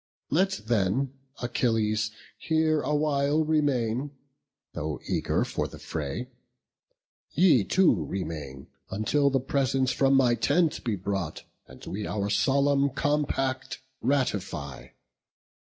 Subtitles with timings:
[0.31, 1.13] Let then
[1.43, 2.09] Achilles
[2.39, 4.09] here awhile remain,
[4.73, 6.31] Though eager for the fray;
[7.33, 12.89] ye too remain, Until the presents from my tent be brought, And we our solemn
[12.89, 14.87] compact ratify.